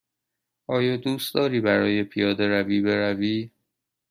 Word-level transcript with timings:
آیا 0.67 0.95
دوست 0.97 1.33
داری 1.33 1.61
برای 1.61 2.03
پیاده 2.03 2.47
روی 2.47 2.81
بروی؟ 2.81 3.51